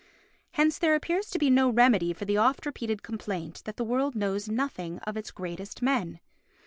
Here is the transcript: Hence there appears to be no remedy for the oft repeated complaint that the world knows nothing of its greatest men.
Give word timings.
Hence 0.53 0.79
there 0.79 0.95
appears 0.95 1.29
to 1.29 1.37
be 1.37 1.51
no 1.51 1.69
remedy 1.69 2.11
for 2.11 2.25
the 2.25 2.35
oft 2.35 2.65
repeated 2.65 3.03
complaint 3.03 3.61
that 3.65 3.77
the 3.77 3.83
world 3.83 4.15
knows 4.15 4.49
nothing 4.49 4.97
of 5.05 5.15
its 5.15 5.29
greatest 5.29 5.83
men. 5.83 6.19